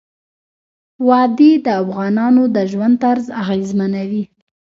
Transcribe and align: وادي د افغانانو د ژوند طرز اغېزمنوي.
وادي 1.07 1.51
د 1.65 1.67
افغانانو 1.81 2.43
د 2.55 2.57
ژوند 2.71 2.95
طرز 3.03 3.25
اغېزمنوي. 3.41 4.23